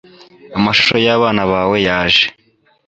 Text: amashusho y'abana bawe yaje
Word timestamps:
amashusho 0.57 0.95
y'abana 1.05 1.41
bawe 1.51 1.77
yaje 1.87 2.25